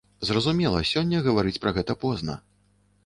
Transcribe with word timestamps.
Зразумела, 0.27 0.79
сёння 0.93 1.21
гаварыць 1.27 1.55
пра 1.67 1.75
гэта 1.77 1.99
позна. 2.05 2.41